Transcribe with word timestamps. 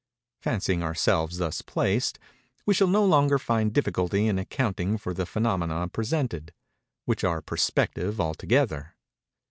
Fancying 0.39 0.81
ourselves 0.81 1.37
thus 1.37 1.61
placed, 1.61 2.17
we 2.65 2.73
shall 2.73 2.87
no 2.87 3.05
longer 3.05 3.37
find 3.37 3.71
difficulty 3.71 4.25
in 4.25 4.39
accounting 4.39 4.97
for 4.97 5.13
the 5.13 5.25
phænomena 5.25 5.93
presented—which 5.93 7.23
are 7.23 7.39
perspective 7.39 8.19
altogether. 8.19 8.95